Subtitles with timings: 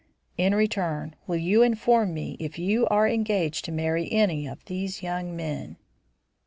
[0.35, 4.65] In return, will you inform me if you are engaged to marry any one of
[4.65, 5.77] these young men?"